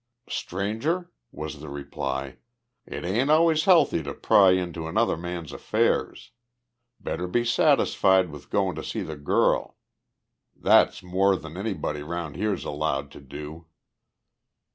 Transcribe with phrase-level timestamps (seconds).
[0.29, 2.37] "Stranger," was the reply,
[2.87, 6.31] "it ain't always healthy to pry into another man's affairs.
[6.99, 9.77] Better be satisfied with goin' to see the girl.
[10.55, 13.67] That's more than anybody around here's allowed to do."